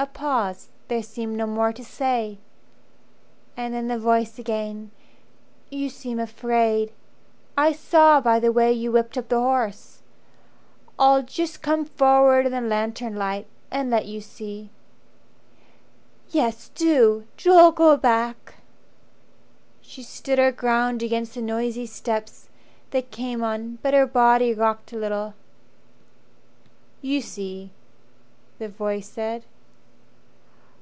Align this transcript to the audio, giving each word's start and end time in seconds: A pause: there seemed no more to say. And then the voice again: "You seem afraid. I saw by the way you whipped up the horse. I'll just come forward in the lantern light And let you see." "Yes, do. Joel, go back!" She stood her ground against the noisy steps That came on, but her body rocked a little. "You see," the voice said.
A 0.00 0.06
pause: 0.06 0.68
there 0.86 1.02
seemed 1.02 1.36
no 1.36 1.44
more 1.44 1.72
to 1.72 1.84
say. 1.84 2.38
And 3.56 3.74
then 3.74 3.88
the 3.88 3.98
voice 3.98 4.38
again: 4.38 4.92
"You 5.70 5.88
seem 5.90 6.20
afraid. 6.20 6.92
I 7.56 7.72
saw 7.72 8.20
by 8.20 8.38
the 8.38 8.52
way 8.52 8.72
you 8.72 8.92
whipped 8.92 9.18
up 9.18 9.28
the 9.28 9.40
horse. 9.40 10.02
I'll 11.00 11.22
just 11.24 11.62
come 11.62 11.84
forward 11.84 12.46
in 12.46 12.52
the 12.52 12.60
lantern 12.60 13.16
light 13.16 13.48
And 13.72 13.90
let 13.90 14.06
you 14.06 14.20
see." 14.20 14.70
"Yes, 16.30 16.68
do. 16.76 17.26
Joel, 17.36 17.72
go 17.72 17.96
back!" 17.96 18.54
She 19.82 20.04
stood 20.04 20.38
her 20.38 20.52
ground 20.52 21.02
against 21.02 21.34
the 21.34 21.42
noisy 21.42 21.86
steps 21.86 22.48
That 22.92 23.10
came 23.10 23.42
on, 23.42 23.80
but 23.82 23.94
her 23.94 24.06
body 24.06 24.54
rocked 24.54 24.92
a 24.92 24.96
little. 24.96 25.34
"You 27.02 27.20
see," 27.20 27.72
the 28.60 28.68
voice 28.68 29.08
said. 29.08 29.44